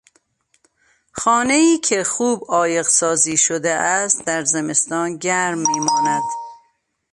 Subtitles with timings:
[1.11, 6.23] خانهای که خوب عایق سازی شده است در زمستان گرم میماند.